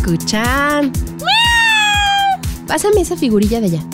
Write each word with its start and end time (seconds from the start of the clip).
Sakuchan. 0.00 0.92
Pásame 2.66 3.02
esa 3.02 3.16
figurilla 3.16 3.60
de 3.60 3.66
allá. 3.66 3.84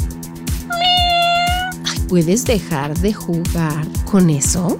Ay, 1.85 2.01
¿Puedes 2.09 2.45
dejar 2.45 2.97
de 2.99 3.13
jugar 3.13 3.87
con 4.05 4.31
eso? 4.31 4.79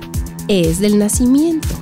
Es 0.49 0.79
del 0.79 0.99
nacimiento. 0.99 1.75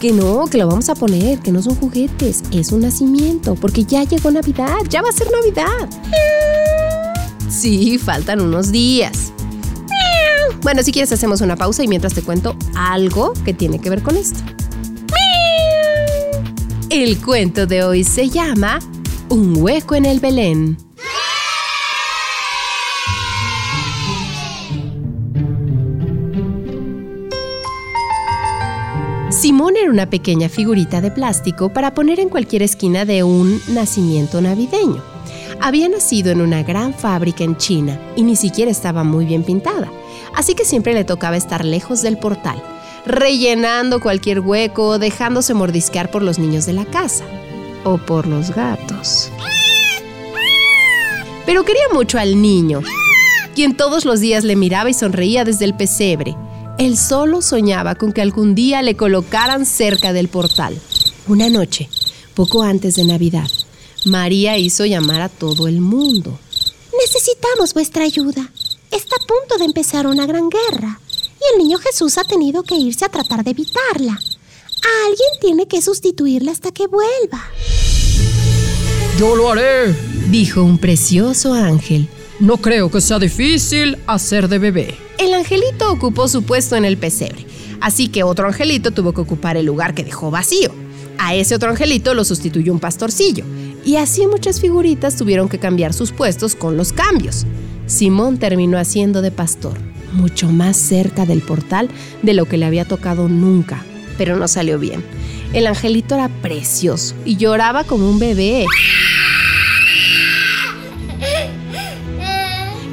Que 0.00 0.12
no, 0.12 0.46
que 0.46 0.58
lo 0.58 0.66
vamos 0.66 0.88
a 0.88 0.94
poner, 0.94 1.38
que 1.38 1.52
no 1.52 1.62
son 1.62 1.76
juguetes, 1.76 2.42
es 2.50 2.72
un 2.72 2.80
nacimiento, 2.80 3.54
porque 3.54 3.84
ya 3.84 4.02
llegó 4.02 4.30
Navidad, 4.30 4.76
ya 4.88 5.00
va 5.00 5.08
a 5.08 5.12
ser 5.12 5.28
Navidad. 5.30 5.88
Sí, 7.48 7.96
faltan 7.98 8.40
unos 8.40 8.72
días. 8.72 9.32
Bueno, 10.62 10.82
si 10.82 10.90
quieres 10.90 11.12
hacemos 11.12 11.40
una 11.40 11.54
pausa 11.54 11.84
y 11.84 11.88
mientras 11.88 12.14
te 12.14 12.22
cuento 12.22 12.56
algo 12.74 13.32
que 13.44 13.54
tiene 13.54 13.78
que 13.78 13.88
ver 13.88 14.02
con 14.02 14.16
esto. 14.16 14.40
El 16.88 17.20
cuento 17.20 17.66
de 17.66 17.82
hoy 17.82 18.04
se 18.04 18.28
llama 18.28 18.78
Un 19.28 19.56
hueco 19.56 19.96
en 19.96 20.04
el 20.04 20.20
Belén. 20.20 20.78
Simón 29.30 29.74
era 29.76 29.90
una 29.90 30.08
pequeña 30.08 30.48
figurita 30.48 31.00
de 31.00 31.10
plástico 31.10 31.72
para 31.72 31.92
poner 31.92 32.20
en 32.20 32.28
cualquier 32.28 32.62
esquina 32.62 33.04
de 33.04 33.24
un 33.24 33.60
nacimiento 33.68 34.40
navideño. 34.40 35.02
Había 35.60 35.88
nacido 35.88 36.30
en 36.30 36.40
una 36.40 36.62
gran 36.62 36.94
fábrica 36.94 37.42
en 37.42 37.56
China 37.56 38.00
y 38.14 38.22
ni 38.22 38.36
siquiera 38.36 38.70
estaba 38.70 39.02
muy 39.02 39.24
bien 39.24 39.42
pintada, 39.42 39.90
así 40.36 40.54
que 40.54 40.64
siempre 40.64 40.94
le 40.94 41.04
tocaba 41.04 41.36
estar 41.36 41.64
lejos 41.64 42.02
del 42.02 42.16
portal, 42.16 42.62
rellenando 43.06 44.00
cualquier 44.00 44.40
hueco, 44.40 44.98
dejándose 44.98 45.54
mordisquear 45.54 46.10
por 46.10 46.22
los 46.22 46.38
niños 46.38 46.66
de 46.66 46.72
la 46.72 46.84
casa 46.84 47.24
o 47.84 47.98
por 47.98 48.26
los 48.26 48.50
gatos. 48.50 49.30
Pero 51.46 51.64
quería 51.64 51.88
mucho 51.92 52.18
al 52.18 52.42
niño, 52.42 52.82
quien 53.54 53.76
todos 53.76 54.04
los 54.04 54.18
días 54.20 54.42
le 54.42 54.56
miraba 54.56 54.90
y 54.90 54.94
sonreía 54.94 55.44
desde 55.44 55.64
el 55.64 55.74
pesebre. 55.74 56.36
Él 56.78 56.98
solo 56.98 57.40
soñaba 57.40 57.94
con 57.94 58.12
que 58.12 58.20
algún 58.20 58.54
día 58.54 58.82
le 58.82 58.96
colocaran 58.96 59.64
cerca 59.64 60.12
del 60.12 60.28
portal. 60.28 60.76
Una 61.28 61.48
noche, 61.48 61.88
poco 62.34 62.62
antes 62.62 62.96
de 62.96 63.04
Navidad, 63.04 63.48
María 64.04 64.58
hizo 64.58 64.84
llamar 64.84 65.22
a 65.22 65.28
todo 65.28 65.68
el 65.68 65.80
mundo. 65.80 66.38
Necesitamos 66.98 67.72
vuestra 67.72 68.04
ayuda. 68.04 68.50
Está 68.90 69.16
a 69.16 69.26
punto 69.26 69.58
de 69.58 69.64
empezar 69.64 70.06
una 70.06 70.26
gran 70.26 70.48
guerra 70.48 71.00
y 71.46 71.52
el 71.54 71.58
niño 71.62 71.78
Jesús 71.78 72.18
ha 72.18 72.24
tenido 72.24 72.62
que 72.62 72.76
irse 72.76 73.04
a 73.04 73.08
tratar 73.08 73.44
de 73.44 73.50
evitarla. 73.52 74.18
Alguien 75.06 75.30
tiene 75.40 75.66
que 75.66 75.82
sustituirla 75.82 76.52
hasta 76.52 76.72
que 76.72 76.86
vuelva. 76.86 77.44
Yo 79.18 79.34
lo 79.34 79.50
haré, 79.50 79.94
dijo 80.30 80.62
un 80.62 80.78
precioso 80.78 81.54
ángel. 81.54 82.08
No 82.38 82.58
creo 82.58 82.90
que 82.90 83.00
sea 83.00 83.18
difícil 83.18 83.98
hacer 84.06 84.48
de 84.48 84.58
bebé. 84.58 84.94
El 85.18 85.32
angelito 85.32 85.90
ocupó 85.90 86.28
su 86.28 86.42
puesto 86.42 86.76
en 86.76 86.84
el 86.84 86.98
pesebre, 86.98 87.46
así 87.80 88.08
que 88.08 88.22
otro 88.22 88.46
angelito 88.46 88.90
tuvo 88.90 89.14
que 89.14 89.22
ocupar 89.22 89.56
el 89.56 89.64
lugar 89.64 89.94
que 89.94 90.04
dejó 90.04 90.30
vacío. 90.30 90.70
A 91.18 91.34
ese 91.34 91.54
otro 91.54 91.70
angelito 91.70 92.12
lo 92.12 92.24
sustituyó 92.24 92.74
un 92.74 92.80
pastorcillo, 92.80 93.44
y 93.86 93.96
así 93.96 94.26
muchas 94.26 94.60
figuritas 94.60 95.16
tuvieron 95.16 95.48
que 95.48 95.58
cambiar 95.58 95.94
sus 95.94 96.12
puestos 96.12 96.54
con 96.54 96.76
los 96.76 96.92
cambios. 96.92 97.46
Simón 97.86 98.38
terminó 98.38 98.78
haciendo 98.78 99.22
de 99.22 99.30
pastor, 99.30 99.78
mucho 100.12 100.48
más 100.48 100.76
cerca 100.76 101.26
del 101.26 101.42
portal 101.42 101.88
de 102.22 102.34
lo 102.34 102.46
que 102.46 102.56
le 102.56 102.66
había 102.66 102.84
tocado 102.84 103.28
nunca, 103.28 103.84
pero 104.18 104.36
no 104.36 104.48
salió 104.48 104.78
bien. 104.78 105.04
El 105.52 105.66
angelito 105.66 106.14
era 106.14 106.28
precioso 106.28 107.14
y 107.24 107.36
lloraba 107.36 107.84
como 107.84 108.08
un 108.08 108.18
bebé. 108.18 108.66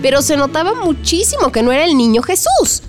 Pero 0.02 0.22
se 0.22 0.38
notaba 0.38 0.74
muchísimo 0.74 1.52
que 1.52 1.64
no 1.64 1.72
era 1.72 1.86
el 1.86 1.98
niño 1.98 2.22
Jesús. 2.22 2.84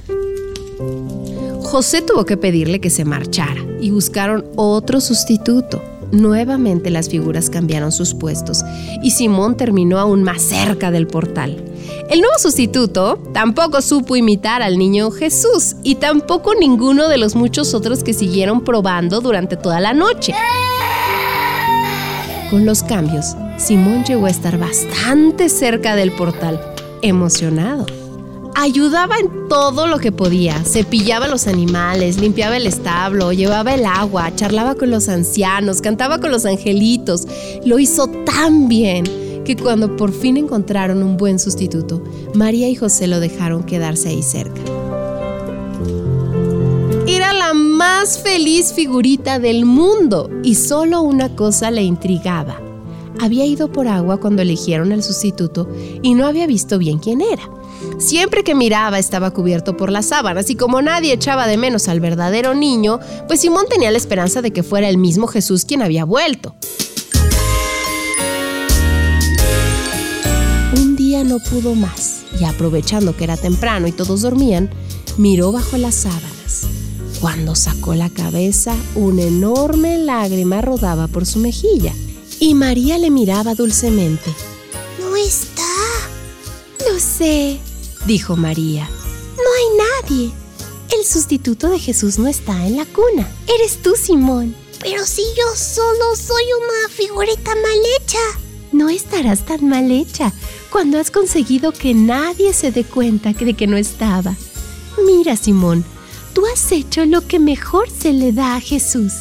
José 1.62 2.02
tuvo 2.02 2.24
que 2.24 2.36
pedirle 2.36 2.80
que 2.80 2.90
se 2.90 3.04
marchara 3.04 3.64
y 3.80 3.90
buscaron 3.90 4.44
otro 4.56 5.00
sustituto. 5.00 5.82
Nuevamente 6.12 6.90
las 6.90 7.08
figuras 7.08 7.50
cambiaron 7.50 7.90
sus 7.90 8.14
puestos 8.14 8.62
y 9.02 9.10
Simón 9.10 9.56
terminó 9.56 9.98
aún 9.98 10.22
más 10.22 10.42
cerca 10.42 10.90
del 10.90 11.06
portal. 11.06 11.73
El 12.10 12.20
nuevo 12.20 12.38
sustituto 12.38 13.18
tampoco 13.32 13.80
supo 13.80 14.14
imitar 14.14 14.62
al 14.62 14.78
niño 14.78 15.10
Jesús 15.10 15.76
y 15.82 15.96
tampoco 15.96 16.54
ninguno 16.54 17.08
de 17.08 17.18
los 17.18 17.34
muchos 17.34 17.74
otros 17.74 18.04
que 18.04 18.12
siguieron 18.12 18.62
probando 18.62 19.20
durante 19.20 19.56
toda 19.56 19.80
la 19.80 19.94
noche. 19.94 20.34
Con 22.50 22.66
los 22.66 22.82
cambios, 22.82 23.34
Simón 23.56 24.04
llegó 24.04 24.26
a 24.26 24.30
estar 24.30 24.58
bastante 24.58 25.48
cerca 25.48 25.96
del 25.96 26.12
portal, 26.12 26.60
emocionado. 27.02 27.86
Ayudaba 28.54 29.16
en 29.18 29.48
todo 29.48 29.88
lo 29.88 29.98
que 29.98 30.12
podía. 30.12 30.62
Cepillaba 30.64 31.26
los 31.26 31.48
animales, 31.48 32.20
limpiaba 32.20 32.56
el 32.56 32.68
establo, 32.68 33.32
llevaba 33.32 33.74
el 33.74 33.84
agua, 33.84 34.30
charlaba 34.36 34.76
con 34.76 34.90
los 34.90 35.08
ancianos, 35.08 35.80
cantaba 35.80 36.20
con 36.20 36.30
los 36.30 36.46
angelitos. 36.46 37.26
Lo 37.64 37.80
hizo 37.80 38.06
tan 38.06 38.68
bien 38.68 39.23
que 39.44 39.56
cuando 39.56 39.96
por 39.96 40.12
fin 40.12 40.36
encontraron 40.36 41.02
un 41.02 41.16
buen 41.16 41.38
sustituto, 41.38 42.02
María 42.34 42.68
y 42.68 42.74
José 42.74 43.06
lo 43.06 43.20
dejaron 43.20 43.64
quedarse 43.64 44.08
ahí 44.08 44.22
cerca. 44.22 44.60
Era 47.06 47.32
la 47.32 47.52
más 47.54 48.18
feliz 48.18 48.72
figurita 48.72 49.38
del 49.38 49.66
mundo 49.66 50.30
y 50.42 50.54
solo 50.54 51.02
una 51.02 51.36
cosa 51.36 51.70
le 51.70 51.82
intrigaba. 51.82 52.60
Había 53.20 53.44
ido 53.44 53.70
por 53.70 53.86
agua 53.86 54.18
cuando 54.18 54.42
eligieron 54.42 54.90
el 54.90 55.02
sustituto 55.02 55.68
y 56.02 56.14
no 56.14 56.26
había 56.26 56.46
visto 56.46 56.78
bien 56.78 56.98
quién 56.98 57.20
era. 57.20 57.48
Siempre 57.98 58.42
que 58.42 58.54
miraba 58.54 58.98
estaba 58.98 59.30
cubierto 59.30 59.76
por 59.76 59.92
las 59.92 60.06
sábanas 60.06 60.50
y 60.50 60.56
como 60.56 60.82
nadie 60.82 61.12
echaba 61.12 61.46
de 61.46 61.56
menos 61.56 61.88
al 61.88 62.00
verdadero 62.00 62.54
niño, 62.54 62.98
pues 63.28 63.40
Simón 63.40 63.66
tenía 63.68 63.90
la 63.90 63.98
esperanza 63.98 64.42
de 64.42 64.52
que 64.52 64.62
fuera 64.62 64.88
el 64.88 64.98
mismo 64.98 65.26
Jesús 65.26 65.64
quien 65.64 65.82
había 65.82 66.04
vuelto. 66.04 66.54
Día 71.14 71.22
no 71.22 71.38
pudo 71.38 71.76
más 71.76 72.22
y 72.40 72.44
aprovechando 72.44 73.16
que 73.16 73.22
era 73.22 73.36
temprano 73.36 73.86
y 73.86 73.92
todos 73.92 74.22
dormían, 74.22 74.68
miró 75.16 75.52
bajo 75.52 75.76
las 75.76 75.94
sábanas. 75.94 76.66
Cuando 77.20 77.54
sacó 77.54 77.94
la 77.94 78.10
cabeza, 78.10 78.74
una 78.96 79.22
enorme 79.22 79.96
lágrima 79.96 80.60
rodaba 80.60 81.06
por 81.06 81.24
su 81.24 81.38
mejilla 81.38 81.92
y 82.40 82.54
María 82.54 82.98
le 82.98 83.10
miraba 83.10 83.54
dulcemente. 83.54 84.34
No 84.98 85.14
está. 85.14 85.62
Lo 86.90 86.98
sé, 86.98 87.60
dijo 88.06 88.34
María. 88.34 88.90
No 89.36 89.44
hay 89.56 90.10
nadie. 90.10 90.32
El 90.98 91.04
sustituto 91.04 91.70
de 91.70 91.78
Jesús 91.78 92.18
no 92.18 92.26
está 92.26 92.66
en 92.66 92.76
la 92.76 92.86
cuna. 92.86 93.28
Eres 93.46 93.80
tú, 93.82 93.94
Simón. 93.94 94.52
Pero 94.80 95.06
si 95.06 95.22
yo 95.22 95.56
solo 95.56 96.16
soy 96.16 96.42
una 96.60 96.88
figurita 96.88 97.54
mal 97.54 97.78
hecha. 98.00 98.18
No 98.72 98.88
estarás 98.88 99.46
tan 99.46 99.68
mal 99.68 99.92
hecha 99.92 100.32
cuando 100.74 100.98
has 100.98 101.12
conseguido 101.12 101.70
que 101.70 101.94
nadie 101.94 102.52
se 102.52 102.72
dé 102.72 102.82
cuenta 102.82 103.32
de 103.32 103.54
que 103.54 103.68
no 103.68 103.76
estaba. 103.76 104.34
Mira, 105.06 105.36
Simón, 105.36 105.84
tú 106.34 106.46
has 106.52 106.72
hecho 106.72 107.06
lo 107.06 107.24
que 107.28 107.38
mejor 107.38 107.88
se 107.88 108.12
le 108.12 108.32
da 108.32 108.56
a 108.56 108.60
Jesús. 108.60 109.12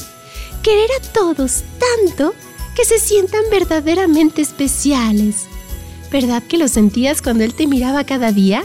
Querer 0.64 0.90
a 1.00 1.14
todos 1.14 1.62
tanto 1.78 2.34
que 2.76 2.86
se 2.86 2.98
sientan 2.98 3.44
verdaderamente 3.52 4.42
especiales. 4.42 5.46
¿Verdad 6.12 6.42
que 6.42 6.58
lo 6.58 6.68
sentías 6.68 7.22
cuando 7.22 7.44
Él 7.44 7.54
te 7.54 7.68
miraba 7.68 8.04
cada 8.04 8.32
día? 8.32 8.64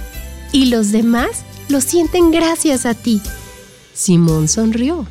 Y 0.52 0.70
los 0.70 0.90
demás 0.90 1.44
lo 1.68 1.82
sienten 1.82 2.30
gracias 2.30 2.86
a 2.86 2.94
ti. 2.94 3.20
Simón 3.92 4.48
sonrió. 4.48 5.06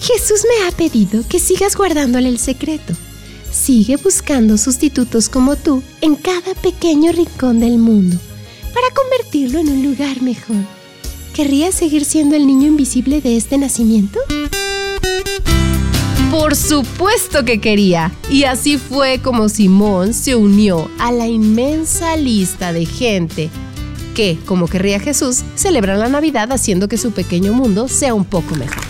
Jesús 0.00 0.46
me 0.48 0.66
ha 0.66 0.70
pedido 0.70 1.22
que 1.28 1.38
sigas 1.38 1.76
guardándole 1.76 2.30
el 2.30 2.38
secreto. 2.38 2.94
Sigue 3.50 3.96
buscando 3.96 4.58
sustitutos 4.58 5.28
como 5.28 5.56
tú 5.56 5.82
en 6.00 6.16
cada 6.16 6.54
pequeño 6.54 7.12
rincón 7.12 7.60
del 7.60 7.78
mundo 7.78 8.16
para 8.74 8.86
convertirlo 8.94 9.58
en 9.58 9.68
un 9.68 9.82
lugar 9.82 10.22
mejor. 10.22 10.56
¿Querría 11.34 11.72
seguir 11.72 12.04
siendo 12.04 12.36
el 12.36 12.46
niño 12.46 12.66
invisible 12.66 13.20
de 13.20 13.36
este 13.36 13.58
nacimiento? 13.58 14.18
Por 16.30 16.54
supuesto 16.56 17.44
que 17.44 17.60
quería. 17.60 18.12
Y 18.30 18.44
así 18.44 18.76
fue 18.76 19.20
como 19.22 19.48
Simón 19.48 20.14
se 20.14 20.34
unió 20.34 20.90
a 20.98 21.10
la 21.10 21.26
inmensa 21.26 22.16
lista 22.16 22.72
de 22.72 22.86
gente 22.86 23.50
que, 24.14 24.38
como 24.46 24.66
querría 24.66 25.00
Jesús, 25.00 25.42
celebran 25.54 26.00
la 26.00 26.08
Navidad 26.08 26.52
haciendo 26.52 26.88
que 26.88 26.98
su 26.98 27.12
pequeño 27.12 27.52
mundo 27.52 27.88
sea 27.88 28.14
un 28.14 28.24
poco 28.24 28.54
mejor. 28.56 28.82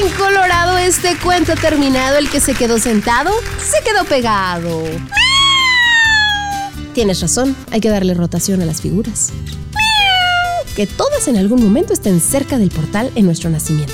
Colorín 0.00 0.18
colorado, 0.18 0.78
este 0.78 1.16
cuento 1.16 1.54
terminado. 1.54 2.16
El 2.16 2.30
que 2.30 2.40
se 2.40 2.54
quedó 2.54 2.78
sentado, 2.78 3.30
se 3.58 3.82
quedó 3.84 4.04
pegado. 4.04 4.82
Tienes 6.94 7.20
razón, 7.20 7.54
hay 7.70 7.80
que 7.80 7.90
darle 7.90 8.14
rotación 8.14 8.62
a 8.62 8.64
las 8.64 8.80
figuras. 8.80 9.30
Que 10.74 10.86
todas 10.86 11.28
en 11.28 11.36
algún 11.36 11.62
momento 11.62 11.92
estén 11.92 12.20
cerca 12.20 12.58
del 12.58 12.70
portal 12.70 13.10
en 13.14 13.26
nuestro 13.26 13.50
nacimiento. 13.50 13.92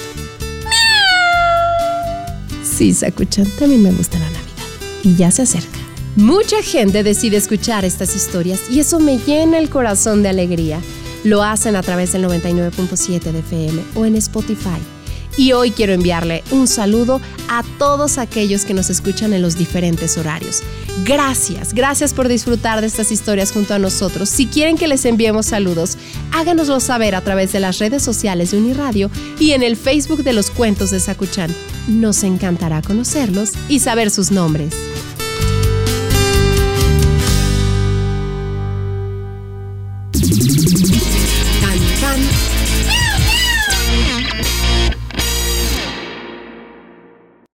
Sí, 2.63 2.93
Sakuchan, 2.95 3.47
también 3.59 3.83
me 3.83 3.91
gusta 3.91 4.19
la 4.19 4.27
Navidad. 4.27 4.43
Y 5.03 5.17
ya 5.17 5.31
se 5.31 5.43
acerca. 5.43 5.79
Mucha 6.15 6.63
gente 6.63 7.03
decide 7.03 7.37
escuchar 7.37 7.85
estas 7.85 8.15
historias 8.15 8.71
y 8.71 8.81
eso 8.81 9.01
me 9.01 9.19
llena 9.19 9.59
el 9.59 9.71
corazón 9.71 10.23
de 10.23 10.29
alegría. 10.29 10.79
Lo 11.25 11.43
hacen 11.43 11.75
a 11.75 11.83
través 11.83 12.13
del 12.13 12.25
99.7 12.27 13.21
de 13.21 13.39
FM 13.41 13.83
o 13.97 14.07
en 14.07 14.17
Spotify. 14.17 14.81
Y 15.37 15.53
hoy 15.53 15.71
quiero 15.71 15.93
enviarle 15.93 16.43
un 16.51 16.67
saludo 16.67 17.21
a 17.49 17.63
todos 17.79 18.19
aquellos 18.19 18.65
que 18.65 18.75
nos 18.75 18.91
escuchan 18.91 19.33
en 19.33 19.43
los 19.43 19.57
diferentes 19.57 20.17
horarios. 20.17 20.63
Gracias, 21.05 21.75
gracias 21.75 22.15
por 22.15 22.29
disfrutar 22.29 22.81
de 22.81 22.87
estas 22.87 23.13
historias 23.13 23.53
junto 23.53 23.75
a 23.75 23.79
nosotros. 23.79 24.29
Si 24.29 24.47
quieren 24.47 24.79
que 24.79 24.89
les 24.89 25.05
enviemos 25.05 25.47
saludos, 25.47 25.99
háganoslo 26.33 26.81
saber 26.81 27.15
a 27.15 27.21
través 27.21 27.53
de 27.53 27.61
las 27.61 27.79
redes 27.79 28.03
sociales 28.03 28.51
de 28.51 28.59
Uniradio 28.59 29.11
y 29.39 29.53
en 29.53 29.63
el 29.63 29.77
Facebook 29.77 30.25
de 30.25 30.33
los 30.33 30.51
cuentos 30.51 30.91
de 30.91 31.01
Sakuchan. 31.01 31.55
Nos 31.87 32.23
encantará 32.25 32.83
conocerlos 32.83 33.53
y 33.69 33.81
saber 33.81 34.11
sus 34.11 34.31
nombres. 34.31 34.75